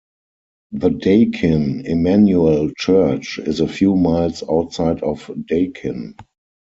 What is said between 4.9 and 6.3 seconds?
of Daykin.